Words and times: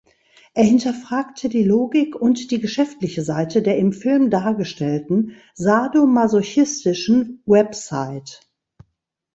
Er 0.55 0.63
hinterfragte 0.63 1.47
die 1.47 1.61
Logik 1.61 2.15
und 2.15 2.49
die 2.49 2.59
geschäftliche 2.59 3.21
Seite 3.21 3.61
der 3.61 3.77
im 3.77 3.93
Film 3.93 4.31
dargestellten 4.31 5.35
sadomasochistischen 5.53 7.43
Website. 7.45 8.41